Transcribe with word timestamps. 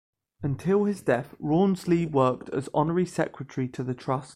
Until 0.41 0.85
his 0.85 1.03
death, 1.03 1.35
Rawnsley 1.39 2.07
worked 2.09 2.49
as 2.49 2.69
Honorary 2.73 3.05
Secretary 3.05 3.67
to 3.67 3.83
the 3.83 3.93
Trust. 3.93 4.29